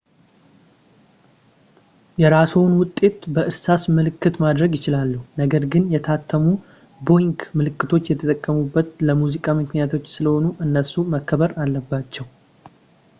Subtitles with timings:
[2.21, 6.47] የራስዎን ውጤት በእርሳስ ምልክት ማድረግ ይችላሉ ነገር ግን የታተሙ
[7.09, 12.27] ቦዊንግ ምልክቶች የተቀመጡት ለሙዚቃ ምክንያቶች ስለሆነም እነሱ መከበር አለባቸው